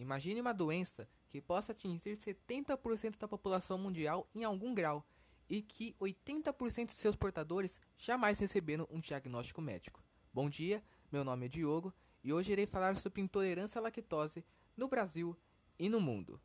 Imagine 0.00 0.40
uma 0.40 0.54
doença 0.54 1.06
que 1.28 1.42
possa 1.42 1.72
atingir 1.72 2.16
70% 2.16 3.18
da 3.18 3.28
população 3.28 3.76
mundial 3.76 4.26
em 4.34 4.44
algum 4.44 4.74
grau 4.74 5.06
e 5.46 5.60
que 5.60 5.94
80% 6.00 6.86
de 6.86 6.94
seus 6.94 7.14
portadores 7.14 7.78
jamais 7.98 8.38
receberam 8.38 8.88
um 8.90 8.98
diagnóstico 8.98 9.60
médico. 9.60 10.02
Bom 10.32 10.48
dia, 10.48 10.82
meu 11.12 11.22
nome 11.22 11.44
é 11.44 11.48
Diogo 11.50 11.92
e 12.24 12.32
hoje 12.32 12.52
irei 12.52 12.64
falar 12.64 12.96
sobre 12.96 13.20
intolerância 13.20 13.78
à 13.78 13.82
lactose 13.82 14.42
no 14.74 14.88
Brasil 14.88 15.36
e 15.78 15.86
no 15.90 16.00
mundo. 16.00 16.40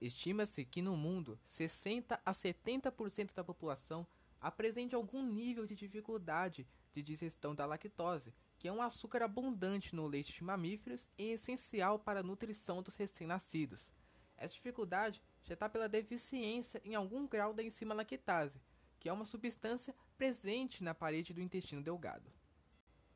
Estima-se 0.00 0.64
que 0.64 0.80
no 0.80 0.96
mundo 0.96 1.38
60 1.44 2.18
a 2.24 2.32
70% 2.32 3.34
da 3.34 3.44
população 3.44 4.06
apresente 4.40 4.94
algum 4.94 5.22
nível 5.22 5.66
de 5.66 5.74
dificuldade 5.74 6.66
de 6.92 7.02
digestão 7.02 7.54
da 7.54 7.66
lactose, 7.66 8.34
que 8.56 8.68
é 8.68 8.72
um 8.72 8.82
açúcar 8.82 9.22
abundante 9.22 9.94
no 9.94 10.06
leite 10.06 10.32
de 10.32 10.44
mamíferos 10.44 11.08
e 11.16 11.30
essencial 11.30 11.98
para 11.98 12.20
a 12.20 12.22
nutrição 12.22 12.82
dos 12.82 12.96
recém-nascidos. 12.96 13.92
Essa 14.36 14.54
dificuldade 14.54 15.22
já 15.42 15.54
está 15.54 15.68
pela 15.68 15.88
deficiência 15.88 16.80
em 16.84 16.94
algum 16.94 17.26
grau 17.26 17.52
da 17.52 17.62
enzima 17.62 17.94
lactase, 17.94 18.60
que 18.98 19.08
é 19.08 19.12
uma 19.12 19.24
substância 19.24 19.94
presente 20.16 20.82
na 20.82 20.94
parede 20.94 21.32
do 21.32 21.40
intestino 21.40 21.82
delgado. 21.82 22.32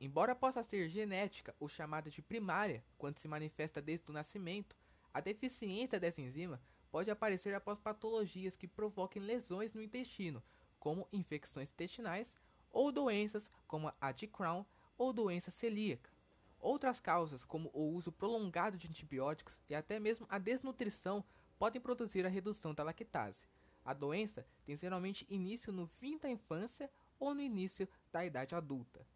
Embora 0.00 0.34
possa 0.34 0.64
ser 0.64 0.88
genética 0.88 1.54
ou 1.60 1.68
chamada 1.68 2.10
de 2.10 2.20
primária, 2.20 2.84
quando 2.98 3.18
se 3.18 3.28
manifesta 3.28 3.80
desde 3.80 4.10
o 4.10 4.12
nascimento, 4.12 4.76
a 5.14 5.20
deficiência 5.20 6.00
dessa 6.00 6.20
enzima 6.20 6.60
pode 6.90 7.10
aparecer 7.10 7.54
após 7.54 7.78
patologias 7.78 8.56
que 8.56 8.66
provoquem 8.66 9.22
lesões 9.22 9.72
no 9.72 9.82
intestino, 9.82 10.42
como 10.82 11.06
infecções 11.12 11.70
intestinais 11.70 12.36
ou 12.72 12.90
doenças 12.90 13.48
como 13.68 13.92
a 14.00 14.10
de 14.10 14.26
Crohn 14.26 14.64
ou 14.98 15.12
doença 15.12 15.48
celíaca. 15.48 16.10
Outras 16.58 16.98
causas, 16.98 17.44
como 17.44 17.70
o 17.72 17.84
uso 17.90 18.10
prolongado 18.10 18.76
de 18.76 18.88
antibióticos 18.88 19.60
e 19.70 19.76
até 19.76 20.00
mesmo 20.00 20.26
a 20.28 20.40
desnutrição, 20.40 21.24
podem 21.56 21.80
produzir 21.80 22.26
a 22.26 22.28
redução 22.28 22.74
da 22.74 22.82
lactase. 22.82 23.44
A 23.84 23.94
doença 23.94 24.44
tem 24.64 24.76
geralmente 24.76 25.24
início 25.30 25.72
no 25.72 25.86
fim 25.86 26.18
da 26.18 26.28
infância 26.28 26.90
ou 27.16 27.32
no 27.32 27.40
início 27.40 27.88
da 28.10 28.26
idade 28.26 28.56
adulta. 28.56 29.06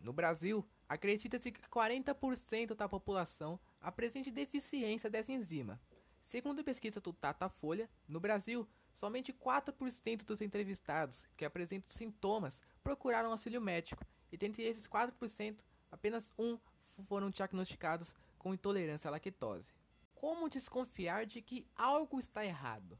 No 0.00 0.12
Brasil, 0.12 0.64
acredita-se 0.88 1.50
que 1.50 1.60
40% 1.62 2.76
da 2.76 2.88
população 2.88 3.58
apresente 3.80 4.30
deficiência 4.30 5.10
dessa 5.10 5.32
enzima. 5.32 5.80
Segundo 6.20 6.60
a 6.60 6.64
pesquisa 6.64 7.00
do 7.00 7.10
Datafolha, 7.10 7.90
no 8.06 8.20
Brasil, 8.20 8.68
Somente 8.98 9.32
4% 9.32 10.24
dos 10.24 10.40
entrevistados 10.40 11.24
que 11.36 11.44
apresentam 11.44 11.88
sintomas 11.88 12.60
procuraram 12.82 13.30
auxílio 13.30 13.60
médico, 13.60 14.04
e 14.32 14.36
dentre 14.36 14.64
esses 14.64 14.88
4%, 14.88 15.60
apenas 15.88 16.34
um 16.36 16.58
foram 17.04 17.30
diagnosticados 17.30 18.12
com 18.36 18.52
intolerância 18.52 19.06
à 19.06 19.12
lactose. 19.12 19.72
Como 20.16 20.48
desconfiar 20.48 21.26
de 21.26 21.40
que 21.40 21.64
algo 21.76 22.18
está 22.18 22.44
errado? 22.44 22.98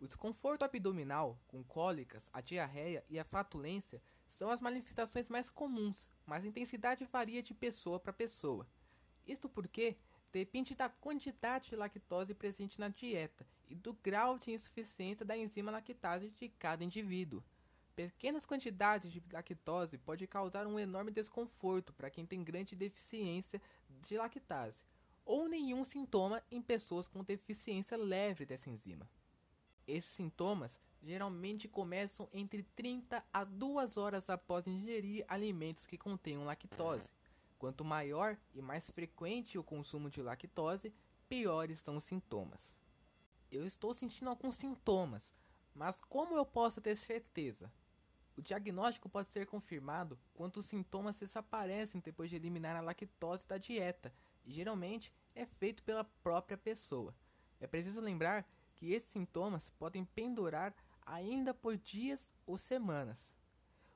O 0.00 0.08
desconforto 0.08 0.64
abdominal, 0.64 1.40
com 1.46 1.62
cólicas, 1.62 2.28
a 2.32 2.40
diarreia 2.40 3.04
e 3.08 3.16
a 3.16 3.24
flatulência 3.24 4.02
são 4.26 4.50
as 4.50 4.60
manifestações 4.60 5.28
mais 5.28 5.48
comuns, 5.48 6.08
mas 6.26 6.42
a 6.42 6.48
intensidade 6.48 7.04
varia 7.04 7.44
de 7.44 7.54
pessoa 7.54 8.00
para 8.00 8.12
pessoa. 8.12 8.66
Isto 9.24 9.48
porque 9.48 9.96
depende 10.32 10.74
da 10.74 10.88
quantidade 10.88 11.68
de 11.68 11.76
lactose 11.76 12.34
presente 12.34 12.80
na 12.80 12.88
dieta 12.88 13.46
e 13.68 13.74
do 13.74 13.92
grau 13.92 14.38
de 14.38 14.52
insuficiência 14.52 15.24
da 15.24 15.36
enzima 15.36 15.70
lactase 15.70 16.30
de 16.30 16.48
cada 16.48 16.82
indivíduo. 16.82 17.42
Pequenas 17.94 18.46
quantidades 18.46 19.10
de 19.10 19.22
lactose 19.32 19.98
podem 19.98 20.26
causar 20.26 20.66
um 20.66 20.78
enorme 20.78 21.10
desconforto 21.10 21.92
para 21.92 22.10
quem 22.10 22.24
tem 22.24 22.44
grande 22.44 22.76
deficiência 22.76 23.60
de 24.02 24.16
lactase, 24.16 24.84
ou 25.24 25.48
nenhum 25.48 25.82
sintoma 25.82 26.42
em 26.50 26.62
pessoas 26.62 27.08
com 27.08 27.24
deficiência 27.24 27.96
leve 27.96 28.46
dessa 28.46 28.70
enzima. 28.70 29.08
Esses 29.86 30.12
sintomas 30.12 30.80
geralmente 31.02 31.66
começam 31.66 32.28
entre 32.32 32.62
30 32.62 33.24
a 33.32 33.44
2 33.44 33.96
horas 33.96 34.30
após 34.30 34.66
ingerir 34.66 35.24
alimentos 35.28 35.86
que 35.86 35.98
contenham 35.98 36.44
lactose. 36.44 37.10
Quanto 37.58 37.84
maior 37.84 38.38
e 38.54 38.62
mais 38.62 38.88
frequente 38.90 39.58
o 39.58 39.64
consumo 39.64 40.08
de 40.08 40.22
lactose, 40.22 40.92
piores 41.28 41.80
são 41.80 41.96
os 41.96 42.04
sintomas. 42.04 42.78
Eu 43.50 43.64
estou 43.64 43.94
sentindo 43.94 44.28
alguns 44.28 44.56
sintomas, 44.56 45.32
mas 45.74 46.02
como 46.02 46.36
eu 46.36 46.44
posso 46.44 46.82
ter 46.82 46.94
certeza? 46.96 47.72
O 48.36 48.42
diagnóstico 48.42 49.08
pode 49.08 49.30
ser 49.30 49.46
confirmado 49.46 50.18
quando 50.34 50.58
os 50.58 50.66
sintomas 50.66 51.18
desaparecem 51.18 52.00
depois 52.00 52.28
de 52.28 52.36
eliminar 52.36 52.76
a 52.76 52.82
lactose 52.82 53.46
da 53.46 53.56
dieta, 53.56 54.12
e 54.44 54.52
geralmente 54.52 55.10
é 55.34 55.46
feito 55.46 55.82
pela 55.82 56.04
própria 56.04 56.58
pessoa. 56.58 57.14
É 57.58 57.66
preciso 57.66 58.02
lembrar 58.02 58.46
que 58.76 58.92
esses 58.92 59.10
sintomas 59.10 59.70
podem 59.70 60.04
pendurar 60.04 60.74
ainda 61.06 61.54
por 61.54 61.76
dias 61.78 62.34
ou 62.46 62.58
semanas. 62.58 63.34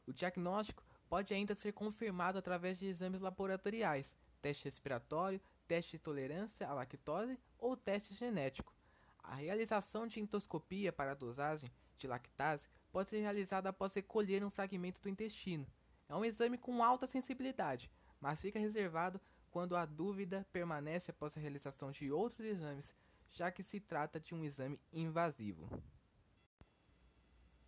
O 0.06 0.14
diagnóstico 0.14 0.82
pode 1.10 1.34
ainda 1.34 1.54
ser 1.54 1.72
confirmado 1.72 2.38
através 2.38 2.78
de 2.78 2.86
exames 2.86 3.20
laboratoriais, 3.20 4.14
teste 4.40 4.64
respiratório, 4.64 5.40
teste 5.68 5.92
de 5.92 5.98
tolerância 5.98 6.66
à 6.66 6.72
lactose 6.72 7.38
ou 7.58 7.76
teste 7.76 8.14
genético. 8.14 8.74
A 9.22 9.36
realização 9.36 10.06
de 10.06 10.20
endoscopia 10.20 10.92
para 10.92 11.12
a 11.12 11.14
dosagem 11.14 11.70
de 11.96 12.06
lactase 12.06 12.68
pode 12.90 13.10
ser 13.10 13.20
realizada 13.20 13.70
após 13.70 13.94
recolher 13.94 14.44
um 14.44 14.50
fragmento 14.50 15.00
do 15.00 15.08
intestino. 15.08 15.66
É 16.08 16.14
um 16.14 16.24
exame 16.24 16.58
com 16.58 16.82
alta 16.82 17.06
sensibilidade, 17.06 17.90
mas 18.20 18.40
fica 18.40 18.58
reservado 18.58 19.20
quando 19.50 19.76
a 19.76 19.86
dúvida 19.86 20.46
permanece 20.52 21.10
após 21.10 21.36
a 21.36 21.40
realização 21.40 21.90
de 21.90 22.10
outros 22.10 22.46
exames, 22.46 22.92
já 23.30 23.50
que 23.50 23.62
se 23.62 23.80
trata 23.80 24.20
de 24.20 24.34
um 24.34 24.44
exame 24.44 24.80
invasivo. 24.92 25.68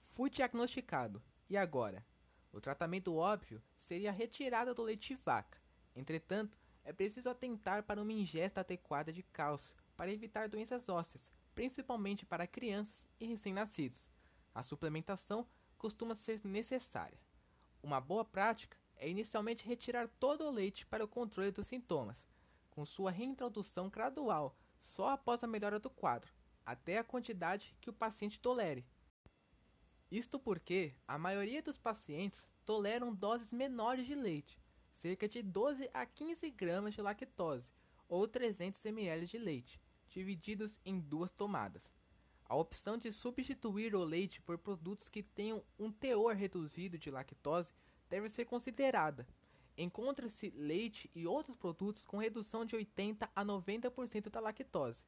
Fui 0.09 0.31
diagnosticado. 0.31 1.22
E 1.48 1.56
agora? 1.56 2.04
O 2.53 2.60
tratamento 2.60 3.16
óbvio 3.16 3.62
seria 3.76 4.10
a 4.10 4.12
retirada 4.12 4.72
do 4.72 4.82
leite 4.82 5.09
de 5.09 5.22
vaca. 5.22 5.59
Entretanto, 5.94 6.56
é 6.84 6.92
preciso 6.92 7.28
atentar 7.28 7.82
para 7.82 8.00
uma 8.00 8.12
ingesta 8.12 8.60
adequada 8.60 9.12
de 9.12 9.22
cálcio 9.22 9.76
para 9.97 10.12
evitar 10.12 10.48
doenças 10.48 10.88
ósseas, 10.88 11.32
principalmente 11.54 12.26
para 12.26 12.47
crianças 12.47 13.06
e 13.20 13.26
recém-nascidos. 13.26 14.10
A 14.54 14.62
suplementação 14.62 15.47
costuma 15.78 16.15
ser 16.15 16.41
necessária. 16.44 17.19
Uma 17.82 18.00
boa 18.00 18.25
prática 18.25 18.76
é 18.97 19.09
inicialmente 19.09 19.66
retirar 19.66 20.09
todo 20.09 20.44
o 20.44 20.50
leite 20.50 20.87
para 20.87 21.04
o 21.04 21.09
controle 21.09 21.50
dos 21.50 21.66
sintomas, 21.66 22.26
com 22.70 22.84
sua 22.84 23.10
reintrodução 23.10 23.88
gradual 23.88 24.56
só 24.81 25.10
após 25.10 25.42
a 25.42 25.47
melhora 25.47 25.78
do 25.78 25.91
quadro, 25.91 26.32
até 26.65 26.98
a 26.98 27.04
quantidade 27.04 27.76
que 27.81 27.91
o 27.91 27.92
paciente 27.92 28.41
tolere, 28.41 28.86
isto 30.15 30.38
porque 30.38 30.94
a 31.09 31.19
maioria 31.19 31.60
dos 31.60 31.76
pacientes 31.76 32.47
toleram 32.65 33.12
doses 33.12 33.53
menores 33.53 34.06
de 34.06 34.15
leite, 34.15 34.60
cerca 34.92 35.26
de 35.26 35.42
12 35.42 35.91
a 35.92 36.06
15 36.06 36.50
gramas 36.50 36.94
de 36.94 37.03
lactose 37.03 37.75
ou 38.09 38.28
300 38.28 38.84
ml 38.86 39.26
de 39.26 39.38
leite, 39.38 39.82
divididos 40.14 40.78
em 40.86 41.00
duas 41.00 41.32
tomadas. 41.32 41.92
A 42.47 42.54
opção 42.54 42.97
de 42.97 43.10
substituir 43.10 43.97
o 43.97 44.04
leite 44.04 44.41
por 44.41 44.56
produtos 44.56 45.08
que 45.08 45.25
tenham 45.25 45.62
um 45.76 45.91
teor 45.91 46.36
reduzido 46.36 46.97
de 46.97 47.10
lactose 47.10 47.72
deve 48.08 48.28
ser 48.28 48.44
considerada. 48.44 49.26
Encontra-se 49.76 50.50
leite 50.50 51.10
e 51.16 51.26
outros 51.26 51.56
produtos 51.56 52.06
com 52.06 52.19
redução 52.19 52.64
de 52.64 52.76
80 52.76 53.28
a 53.34 53.44
90% 53.44 54.30
da 54.30 54.38
lactose. 54.38 55.03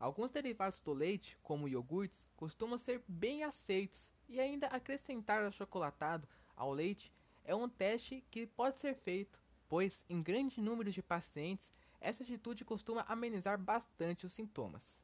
Alguns 0.00 0.30
derivados 0.30 0.80
do 0.80 0.94
leite, 0.94 1.36
como 1.42 1.68
iogurtes, 1.68 2.26
costumam 2.34 2.78
ser 2.78 3.02
bem 3.06 3.42
aceitos 3.42 4.10
e 4.28 4.40
ainda 4.40 4.68
acrescentar 4.68 5.44
achocolatado 5.44 6.26
ao 6.56 6.72
leite 6.72 7.12
é 7.44 7.54
um 7.54 7.68
teste 7.68 8.24
que 8.30 8.46
pode 8.46 8.78
ser 8.78 8.94
feito, 8.94 9.42
pois 9.68 10.06
em 10.08 10.22
grande 10.22 10.60
número 10.60 10.90
de 10.90 11.02
pacientes 11.02 11.70
essa 12.00 12.22
atitude 12.22 12.64
costuma 12.64 13.04
amenizar 13.08 13.58
bastante 13.58 14.26
os 14.26 14.32
sintomas. 14.32 14.98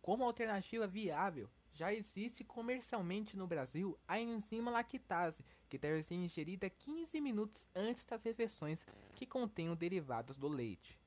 Como 0.00 0.24
alternativa 0.24 0.86
viável, 0.86 1.48
já 1.72 1.92
existe 1.92 2.44
comercialmente 2.44 3.36
no 3.36 3.46
Brasil 3.46 3.98
a 4.06 4.18
enzima 4.20 4.70
lactase, 4.70 5.44
que 5.68 5.76
deve 5.76 6.02
ser 6.02 6.14
ingerida 6.14 6.70
15 6.70 7.20
minutos 7.20 7.66
antes 7.74 8.04
das 8.04 8.22
refeições 8.22 8.86
que 9.14 9.26
contenham 9.26 9.74
derivados 9.74 10.36
do 10.36 10.46
leite. 10.46 10.98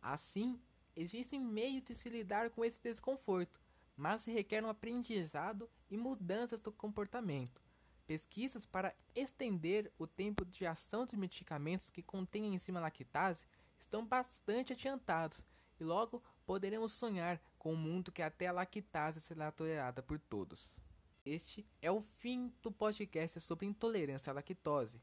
Assim, 0.00 0.60
existem 0.96 1.44
meios 1.44 1.84
de 1.84 1.94
se 1.94 2.08
lidar 2.08 2.50
com 2.50 2.64
esse 2.64 2.80
desconforto, 2.82 3.60
mas 3.96 4.24
requer 4.24 4.64
um 4.64 4.68
aprendizado 4.68 5.70
e 5.88 5.96
mudanças 5.96 6.60
do 6.60 6.72
comportamento. 6.72 7.62
Pesquisas 8.06 8.66
para 8.66 8.94
estender 9.14 9.92
o 9.98 10.06
tempo 10.06 10.44
de 10.44 10.66
ação 10.66 11.06
de 11.06 11.16
medicamentos 11.16 11.88
que 11.88 12.02
contêm 12.02 12.54
enzima 12.54 12.80
lactase 12.80 13.44
estão 13.78 14.04
bastante 14.04 14.72
adiantados 14.72 15.44
e 15.78 15.84
logo 15.84 16.22
poderemos 16.44 16.92
sonhar 16.92 17.40
com 17.58 17.74
um 17.74 17.76
mundo 17.76 18.12
que 18.12 18.22
até 18.22 18.48
a 18.48 18.52
lactase 18.52 19.20
será 19.20 19.50
tolerada 19.52 20.02
por 20.02 20.18
todos. 20.18 20.78
Este 21.24 21.64
é 21.80 21.90
o 21.90 22.00
fim 22.00 22.52
do 22.60 22.72
podcast 22.72 23.40
sobre 23.40 23.66
intolerância 23.66 24.30
à 24.30 24.34
lactose. 24.34 25.00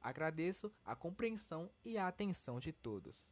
Agradeço 0.00 0.70
a 0.84 0.94
compreensão 0.94 1.70
e 1.84 1.96
a 1.96 2.06
atenção 2.06 2.60
de 2.60 2.72
todos. 2.72 3.26